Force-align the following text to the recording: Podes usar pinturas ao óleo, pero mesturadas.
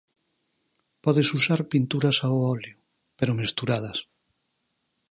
Podes 1.03 1.29
usar 1.39 1.59
pinturas 1.71 2.17
ao 2.21 2.35
óleo, 2.55 2.75
pero 3.17 3.37
mesturadas. 3.41 3.97